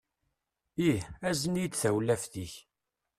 Ih. 0.89 1.01
Azen-iyi-d 1.29 1.73
tawlaft-ik. 1.81 2.53